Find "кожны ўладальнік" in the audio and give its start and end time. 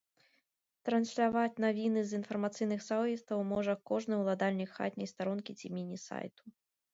3.91-4.69